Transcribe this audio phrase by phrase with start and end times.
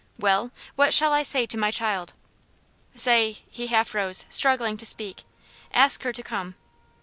[0.17, 2.13] "Well, what shall I say to my child?"
[2.95, 5.25] "Say" he half rose, struggling to speak
[5.73, 6.55] "ask her to come."